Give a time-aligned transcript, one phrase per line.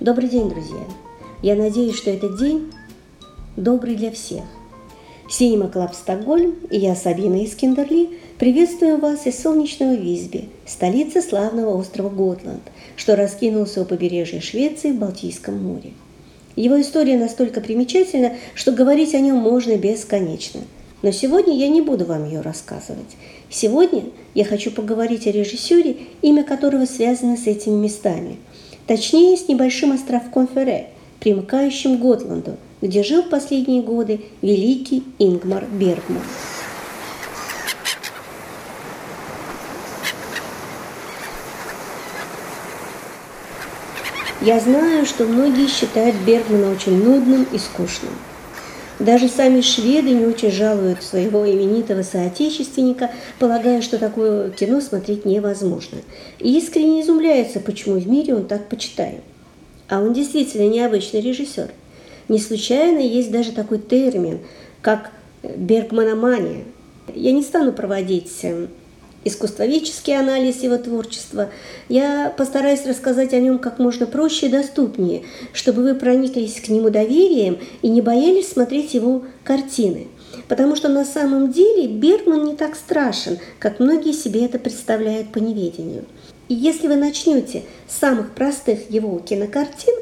[0.00, 0.78] Добрый день, друзья!
[1.42, 2.70] Я надеюсь, что этот день
[3.56, 4.44] добрый для всех.
[5.28, 12.10] Cinema Club Стокгольм и я, Сабина Искендерли, приветствую вас из солнечного Визби, столицы славного острова
[12.10, 12.62] Готланд,
[12.94, 15.90] что раскинулся у побережья Швеции в Балтийском море.
[16.54, 20.60] Его история настолько примечательна, что говорить о нем можно бесконечно.
[21.02, 23.16] Но сегодня я не буду вам ее рассказывать.
[23.50, 24.04] Сегодня
[24.34, 28.36] я хочу поговорить о режиссере, имя которого связано с этими местами–
[28.88, 30.88] Точнее, с небольшим островком Ферре,
[31.20, 36.22] примыкающим к Готланду, где жил в последние годы великий Ингмар Бергман.
[44.40, 48.14] Я знаю, что многие считают Бергмана очень нудным и скучным–
[48.98, 55.98] даже сами шведы не очень жалуют своего именитого соотечественника, полагая, что такое кино смотреть невозможно.
[56.40, 59.20] И искренне изумляются, почему в мире он так почитаем.
[59.88, 61.70] А он действительно необычный режиссер.
[62.28, 64.40] Не случайно есть даже такой термин,
[64.82, 66.64] как бергманомания.
[67.14, 68.68] Я не стану проводить эм,
[69.24, 71.50] искусствоведческий анализ его творчества,
[71.88, 76.90] я постараюсь рассказать о нем как можно проще и доступнее, чтобы вы прониклись к нему
[76.90, 80.08] доверием и не боялись смотреть его картины.
[80.46, 85.38] Потому что на самом деле Бергман не так страшен, как многие себе это представляют по
[85.38, 86.04] неведению.
[86.48, 89.94] И если вы начнете с самых простых его кинокартин,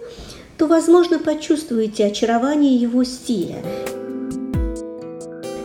[0.59, 3.57] то, возможно, почувствуете очарование его стиля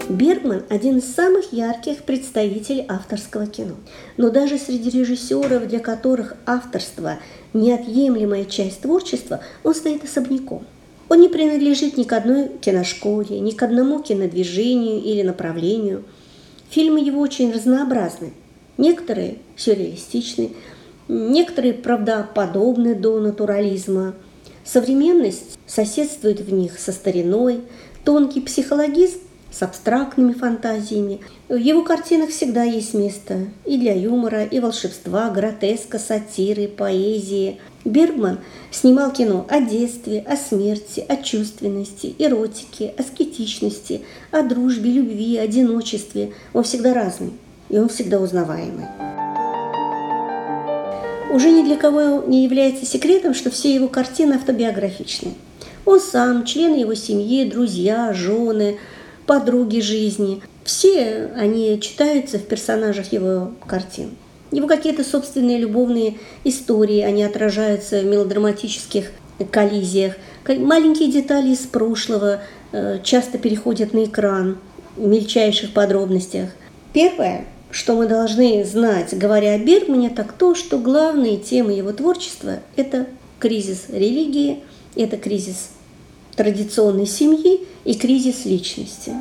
[0.09, 3.75] Бергман– один из самых ярких представителей авторского кино.
[4.17, 7.19] Но даже среди режиссеров, для которых авторство–
[7.53, 10.65] неотъемлемая часть творчества, он стоит особняком.
[11.09, 16.03] Он не принадлежит ни к одной киношколе, ни к одному кинодвижению или направлению.
[16.69, 18.31] Фильмы его очень разнообразны.
[18.77, 20.51] Некоторые сюрреалистичны,
[21.09, 24.13] некоторые правдоподобны до натурализма.
[24.63, 27.61] Современность соседствует в них со стариной,
[28.05, 29.19] тонкий психологизм
[29.51, 31.19] с абстрактными фантазиями.
[31.49, 37.59] В его картинах всегда есть место и для юмора, и волшебства, гротеска, сатиры, поэзии.
[37.83, 38.39] Бергман
[38.71, 44.01] снимал кино о детстве, о смерти, о чувственности, эротике, аскетичности,
[44.31, 46.33] о дружбе, любви, одиночестве.
[46.53, 47.33] Он всегда разный,
[47.69, 48.85] и он всегда узнаваемый.
[51.33, 55.33] Уже ни для кого не является секретом, что все его картины автобиографичны.
[55.85, 58.77] Он сам, члены его семьи, друзья, жены–
[59.25, 60.41] подруги жизни.
[60.63, 64.11] Все они читаются в персонажах его картин.
[64.51, 69.11] Его какие-то собственные любовные истории, они отражаются в мелодраматических
[69.49, 70.15] коллизиях.
[70.47, 74.57] Маленькие детали из прошлого э, часто переходят на экран
[74.97, 76.49] в мельчайших подробностях.
[76.93, 82.59] Первое, что мы должны знать, говоря о Бергмане, так то, что главные темы его творчества–
[82.75, 83.07] это
[83.39, 84.59] кризис религии,
[84.95, 85.69] это кризис
[86.41, 89.13] традиционной семьи и кризис личности.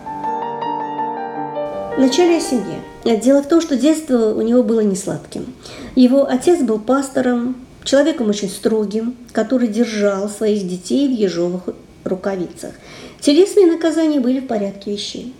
[1.98, 2.80] Вначале о семье.
[3.20, 5.52] Дело в том, что детство у него было не сладким.
[5.94, 11.64] Его отец был пастором, человеком очень строгим, который держал своих детей в ежовых
[12.04, 12.72] рукавицах.
[13.20, 15.34] Телесные наказания были в порядке вещей.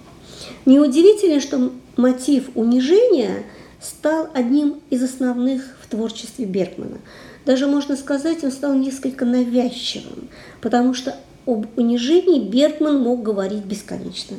[0.67, 3.45] Неудивительно, что мотив унижения
[3.81, 6.99] стал одним из основных в творчестве Бергмана.
[7.47, 10.29] Даже можно сказать, он стал несколько навязчивым,
[10.61, 14.37] потому что об унижении Бергман мог говорить бесконечно.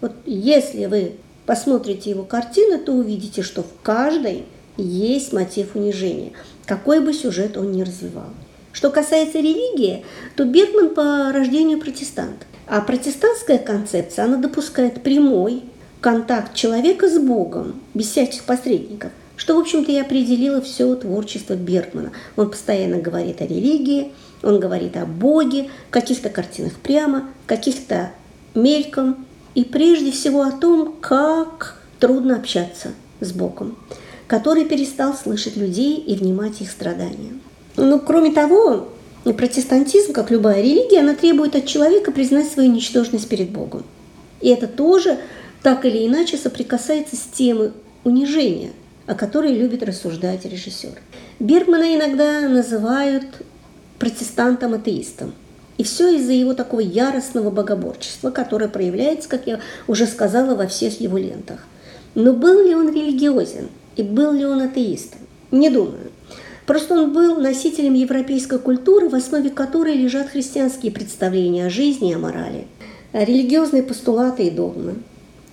[0.00, 1.12] Вот если вы
[1.46, 4.44] посмотрите его картины, то увидите, что в каждой
[4.76, 6.32] есть мотив унижения,
[6.66, 8.28] какой бы сюжет он ни развивал.
[8.72, 10.04] Что касается религии,
[10.36, 12.46] то Бергман по рождению протестант.
[12.66, 15.62] А протестантская концепция, она допускает прямой
[16.00, 22.12] контакт человека с Богом, без всяких посредников, что, в общем-то, и определило все творчество Бергмана.
[22.36, 28.12] Он постоянно говорит о религии, он говорит о Боге, в каких-то картинах прямо, в каких-то
[28.54, 33.76] мельком, и прежде всего о том, как трудно общаться с Богом,
[34.26, 37.32] который перестал слышать людей и внимать их страдания.
[37.76, 38.88] Ну, кроме того,
[39.24, 43.84] протестантизм, как любая религия, она требует от человека признать свою ничтожность перед Богом.
[44.40, 45.18] И это тоже
[45.62, 47.72] так или иначе соприкасается с темой
[48.04, 48.72] унижения,
[49.06, 51.00] о которой любит рассуждать режиссер.
[51.38, 53.24] Бергмана иногда называют
[53.98, 55.32] протестантом-атеистом.
[55.78, 61.00] И все из-за его такого яростного богоборчества, которое проявляется, как я уже сказала, во всех
[61.00, 61.66] его лентах.
[62.14, 65.20] Но был ли он религиозен и был ли он атеистом?
[65.50, 66.10] Не думаю.
[66.66, 72.14] Просто он был носителем европейской культуры, в основе которой лежат христианские представления о жизни и
[72.14, 72.66] о морали,
[73.12, 74.96] религиозные постулаты и догмы.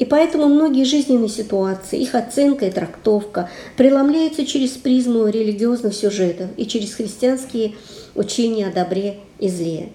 [0.03, 6.67] И поэтому многие жизненные ситуации, их оценка и трактовка преломляются через призму религиозных сюжетов и
[6.67, 7.75] через христианские
[8.13, 9.93] учения о добре и зле.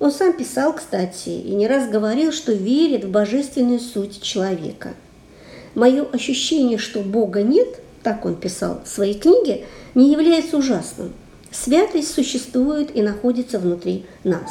[0.00, 4.92] Он сам писал, кстати, и не раз говорил, что верит в божественную суть человека.
[5.74, 9.64] Мое ощущение, что Бога нет, так он писал в своей книге,
[9.94, 11.14] не является ужасным.
[11.50, 14.50] Святость существует и находится внутри нас.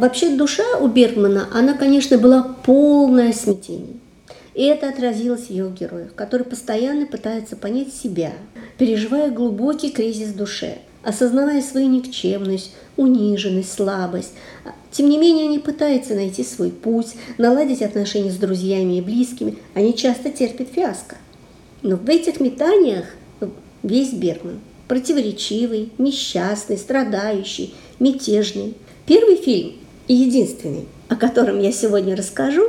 [0.00, 3.98] Вообще душа у Бергмана, она, конечно, была полное смятение.
[4.54, 8.32] И это отразилось в его героях, которые постоянно пытаются понять себя,
[8.78, 14.32] переживая глубокий кризис в душе, осознавая свою никчемность, униженность, слабость.
[14.90, 19.58] Тем не менее, они пытаются найти свой путь, наладить отношения с друзьями и близкими.
[19.74, 21.18] Они часто терпят фиаско.
[21.82, 23.04] Но в этих метаниях
[23.82, 28.74] весь Бергман противоречивый, несчастный, страдающий, мятежный.
[29.04, 29.74] Первый фильм
[30.10, 32.64] и единственный, о котором я сегодня расскажу,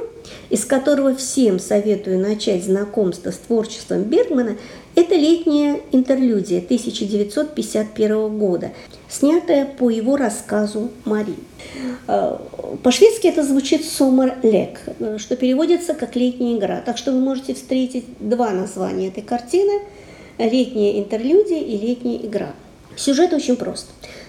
[0.51, 4.57] из которого всем советую начать знакомство с творчеством Бергмана,
[4.93, 8.69] это летняя интерлюдия 1951 года,
[9.09, 11.33] снятая по его рассказу «Мари».
[12.07, 12.37] Э,
[12.83, 14.79] по-шведски это звучит «Сомер лек»,
[15.17, 16.83] что переводится как «летняя игра».
[16.85, 19.81] Так что вы можете встретить два названия этой картины–
[20.37, 22.53] «Летняя интерлюдия» и «Летняя игра».
[22.95, 23.87] Сюжет очень прост.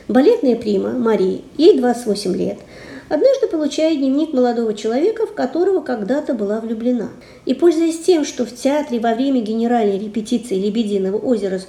[0.08, 2.58] Балетная прима Мари, ей 28 лет–
[3.12, 7.10] однажды получает дневник молодого человека, в которого когда-то была влюблена.
[7.44, 11.60] И, пользуясь тем, что в театре во время генеральной репетиции «Лебединого озера»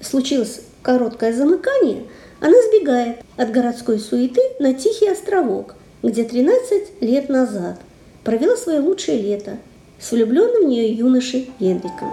[0.00, 2.04] случилось короткое замыкание,
[2.40, 5.74] она сбегает от городской суеты на тихий островок,
[6.04, 7.80] где 13 лет назад
[8.22, 9.58] провела свое лучшее лето
[9.98, 12.12] с влюбленным в нее юношей Генриком.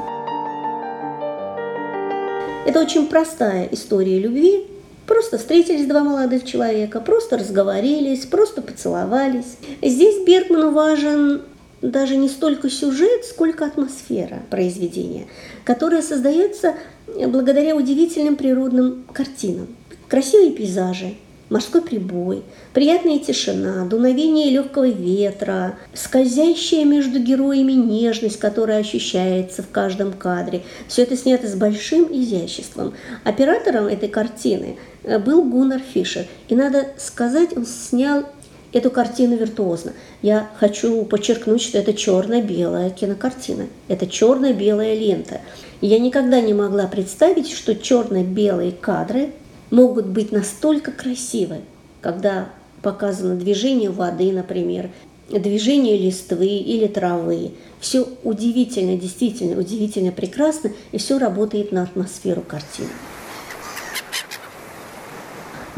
[2.66, 4.71] Это очень простая история любви,
[5.08, 9.58] Просто встретились два молодых человека, просто разговорились, просто поцеловались.
[9.82, 11.42] Здесь Бергману важен
[11.82, 15.26] даже не столько сюжет, сколько атмосфера произведения,
[15.64, 16.76] которая создается
[17.08, 19.68] благодаря удивительным природным картинам.
[20.08, 21.16] Красивые пейзажи,
[21.52, 22.44] морской прибой,
[22.74, 30.64] приятная тишина, дуновение легкого ветра, скользящая между героями нежность, которая ощущается в каждом кадре.
[30.88, 32.94] Все это снято с большим изяществом.
[33.26, 36.26] Оператором этой картины э, был Гуннар Фишер.
[36.48, 38.24] И надо сказать, он снял
[38.72, 39.92] эту картину виртуозно.
[40.22, 43.68] Я хочу подчеркнуть, что это черно-белая кинокартина.
[43.90, 45.42] Это черно-белая лента.
[45.82, 49.32] Я никогда не могла представить, что черно-белые кадры
[49.72, 51.62] могут быть настолько красивы,
[52.02, 52.50] когда
[52.82, 54.90] показано движение воды, например,
[55.30, 57.52] движение листвы или травы.
[57.80, 62.90] Все удивительно, действительно удивительно прекрасно, и все работает на атмосферу картины.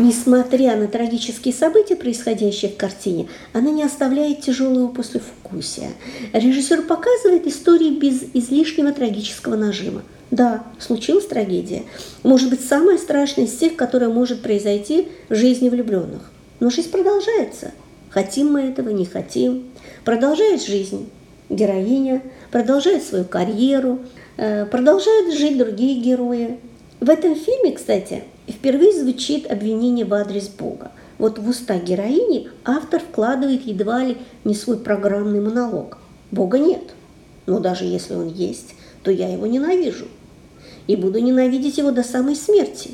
[0.03, 5.91] Несмотря на трагические события, происходящие в картине, она не оставляет тяжелого послевкусия.
[6.33, 10.01] Режиссер показывает истории без излишнего трагического нажима.
[10.29, 11.83] Да, случилась трагедия.
[12.23, 16.29] Может быть, самая страшная из тех, которая может произойти в жизни влюбленных.
[16.59, 17.71] Но жизнь продолжается.
[18.09, 19.69] Хотим мы этого, не хотим.
[20.03, 21.09] Продолжает жизнь
[21.47, 22.21] героиня,
[22.51, 23.99] продолжает свою карьеру,
[24.35, 26.59] э, продолжают жить другие герои.
[26.99, 30.91] В этом фильме, кстати, впервые звучит обвинение в адрес Бога.
[31.17, 35.97] Вот в уста героини автор вкладывает едва ли не свой программный монолог.
[36.31, 36.93] Бога нет.
[37.45, 40.07] Но даже если он есть, то я его ненавижу
[40.87, 42.91] и буду ненавидеть его до самой смерти.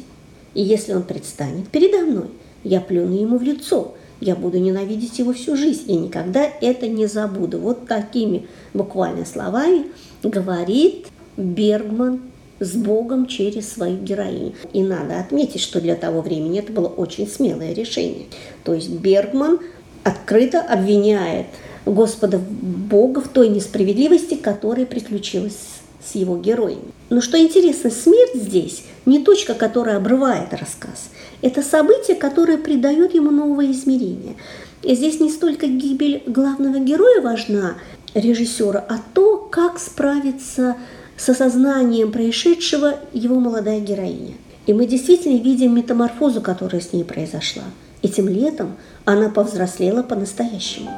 [0.54, 2.30] И если он предстанет передо мной,
[2.64, 7.08] я плюну ему в лицо, я буду ненавидеть его всю жизнь и никогда это не
[7.08, 7.60] забуду.
[7.60, 9.86] Вот такими буквально словами
[10.24, 12.22] говорит Бергман
[12.60, 14.54] с Богом через свою героиню.
[14.74, 18.26] И надо отметить, что для того времени это было очень смелое решение.
[18.64, 19.60] То есть Бергман
[20.04, 21.48] открыто обвиняет
[21.86, 25.58] Господа Бога в той несправедливости, которая приключилась
[26.04, 26.92] с его героями.
[27.10, 31.10] Но что интересно, смерть здесь не точка, которая обрывает рассказ.
[31.42, 34.36] Это событие, которое придает ему новое измерение.
[34.84, 37.76] И здесь не столько гибель главного героя важна
[38.14, 40.78] режиссера, а то, как справиться
[41.20, 44.36] с осознанием происшедшего его молодая героиня.
[44.66, 47.64] И мы действительно видим метаморфозу, которая с ней произошла.
[48.02, 50.90] Этим летом она повзрослела по-настоящему.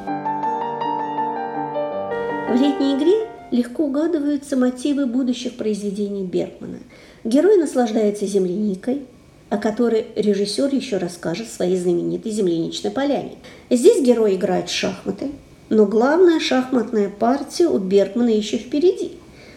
[2.48, 6.78] В летней игре легко угадываются мотивы будущих произведений Бергмана.
[7.24, 9.02] Герой наслаждается земляникой,
[9.48, 13.32] о которой режиссер еще расскажет в своей знаменитой земляничной поляне.
[13.70, 15.32] Здесь герой играет в шахматы,
[15.68, 19.12] но главная шахматная партия у Бергмана еще впереди,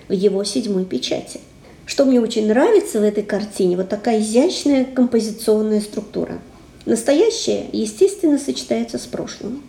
[0.10, 1.40] его седьмой печати.
[1.86, 6.40] Что мне очень нравится в этой картине, вот такая изящная композиционная структура.
[6.86, 9.64] Настоящее, естественно, сочетается с прошлым.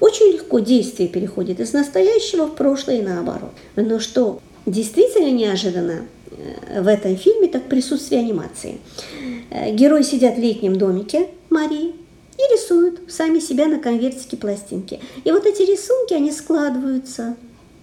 [0.00, 3.52] Очень легко действие переходит из настоящего в прошлое и наоборот.
[3.76, 8.78] Но что действительно неожиданно э, в этом фильме, так присутствие анимации.
[9.50, 11.94] Э, герои сидят в летнем домике Марии
[12.36, 15.00] и рисуют сами себя на конвертике пластинки.
[15.22, 17.36] И вот эти рисунки, они складываются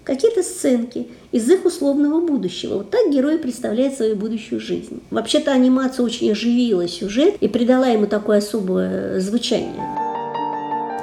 [0.04, 2.78] какие-то сценки из их условного будущего.
[2.78, 5.02] Вот так герой представляет свою будущую жизнь.
[5.10, 9.82] Вообще-то анимация очень оживила сюжет и придала ему такое особое звучание.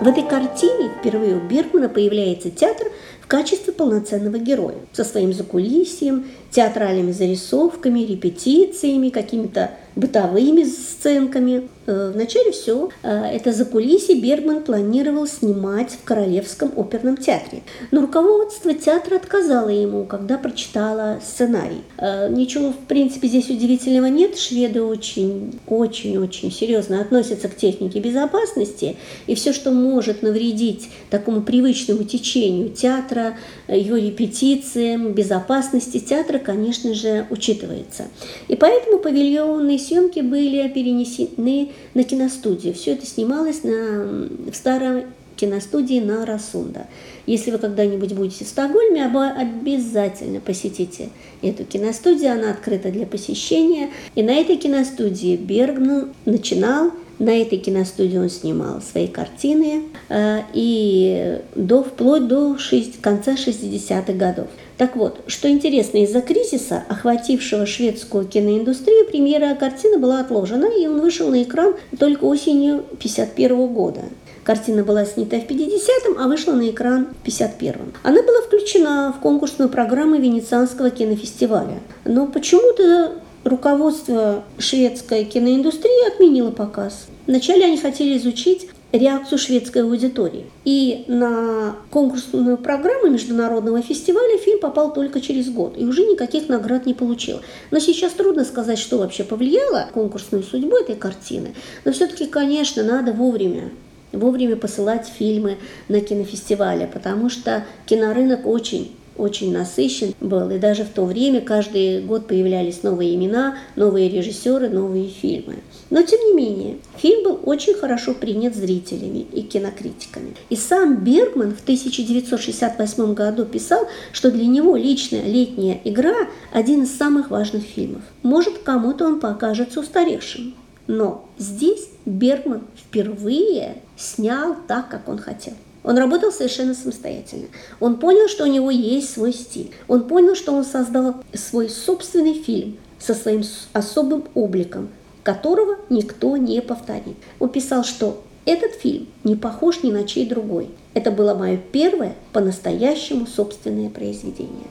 [0.02, 2.88] В этой картине впервые у Бергмана появляется театр
[3.30, 11.68] качестве полноценного героя со своим закулисьем, театральными зарисовками, репетициями, какими-то бытовыми сценками.
[11.86, 17.62] Э, Вначале все э, это за кулиси Бергман планировал снимать в Королевском оперном театре.
[17.92, 21.82] Но руководство театра отказало ему, когда прочитала сценарий.
[21.98, 24.38] Э, ничего, в принципе, здесь удивительного нет.
[24.38, 28.96] Шведы очень, очень-очень серьезно относятся к технике безопасности.
[29.28, 33.19] И все, что может навредить такому привычному течению театра,
[33.68, 38.06] его репетициям, безопасности театра, конечно же, учитывается.
[38.48, 42.74] И поэтому павильонные съемки были перенесены на киностудию.
[42.74, 45.04] Все это снималось на, в старом
[45.40, 46.88] киностудии на Расунда.
[47.26, 51.10] Если вы когда-нибудь будете в Стокгольме, обязательно посетите
[51.42, 52.34] эту киностудию.
[52.34, 53.90] Она открыта для посещения.
[54.16, 61.40] И на этой киностудии Бергман начинал на этой киностудии он снимал свои картины э, и
[61.56, 64.48] до, вплоть до 6, конца 60-х годов.
[64.78, 71.02] Так вот, что интересно, из-за кризиса, охватившего шведскую киноиндустрию, премьера картины была отложена, и он
[71.02, 74.02] вышел на экран только осенью 1951 года.
[74.46, 77.94] Картина была снята в 50-м, а вышла на экран в 51-м.
[78.04, 81.80] Она была включена в конкурсную программу Венецианского кинофестиваля.
[82.06, 83.12] Но почему-то
[83.44, 87.08] руководство шведской киноиндустрии отменило показ.
[87.28, 90.48] Вначале они хотели изучить реакцию шведской аудитории.
[90.66, 96.86] И на конкурсную программу международного фестиваля фильм попал только через год и уже никаких наград
[96.86, 97.42] не получил.
[97.72, 101.54] Но сейчас трудно сказать, что вообще повлияло конкурсную судьбу этой картины.
[101.86, 103.72] Но все-таки, конечно, надо вовремя
[104.12, 110.90] вовремя посылать фильмы на кинофестивале, потому что кинорынок очень очень насыщен был, и даже в
[110.90, 115.58] то время каждый год появлялись новые имена, новые режиссеры, новые фильмы.
[115.90, 120.36] Но тем не менее, фильм был очень хорошо принят зрителями и кинокритиками.
[120.50, 126.96] И сам Бергман в 1968 году писал, что для него личная летняя игра– один из
[126.96, 128.04] самых важных фильмов.
[128.24, 130.56] Может, кому-то он покажется устаревшим,
[130.88, 135.54] но здесь Бергман впервые снял так, как он хотел.
[135.84, 137.48] Он работал совершенно самостоятельно.
[137.80, 139.72] Он понял, что у него есть свой стиль.
[139.88, 143.44] Он понял, что он создал свой собственный фильм со своим
[143.74, 144.90] особым обликом,
[145.24, 147.16] которого никто не повторит.
[147.40, 150.70] Он писал, что этот фильм не похож ни на чей другой.
[150.94, 154.68] Это было мое первое по-настоящему собственное произведение.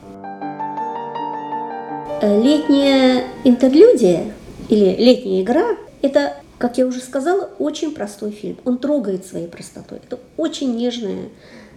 [2.20, 4.32] Летняя интерлюдия
[4.68, 8.58] или летняя игра– это как я уже сказала, очень простой фильм.
[8.64, 9.98] Он трогает своей простотой.
[9.98, 11.28] Это очень нежная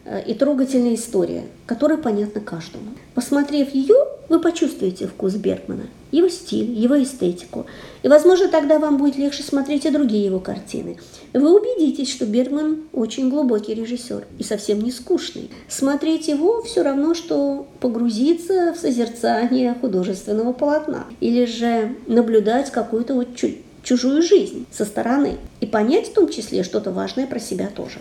[0.05, 2.85] э, и трогательная история, которая понятна каждому.
[3.13, 3.95] Посмотрев ее,
[4.27, 7.67] вы почувствуете вкус Бергмана, его стиль, его эстетику.
[8.01, 10.97] И, возможно, тогда вам будет легче смотреть и другие его картины.
[11.33, 15.51] Вы убедитесь, что Бергман очень глубокий режиссер и совсем не скучный.
[15.67, 21.05] Смотреть его все равно, что погрузиться в созерцание художественного полотна.
[21.19, 26.63] Или же наблюдать какую-то вот чуть чужую жизнь со стороны и понять в том числе
[26.63, 27.99] что-то важное про себя тоже.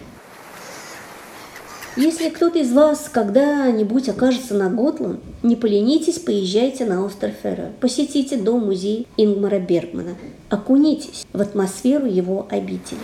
[1.96, 8.36] Если кто-то из вас когда-нибудь окажется на Готланд, не поленитесь, поезжайте на остров Ферро, посетите
[8.36, 10.14] дом-музей Ингмара Бергмана,
[10.48, 13.00] окунитесь в атмосферу его обители.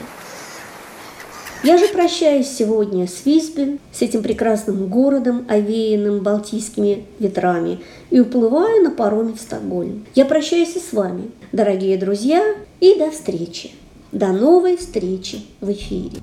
[1.63, 8.85] Я же прощаюсь сегодня с Висбен, с этим прекрасным городом, овеянным балтийскими ветрами, и уплываю
[8.85, 10.07] на пароме в Стокгольм.
[10.15, 12.43] Я прощаюсь и с вами, дорогие друзья,
[12.81, 13.71] и до встречи.
[14.13, 16.19] До новой встречи в эфире.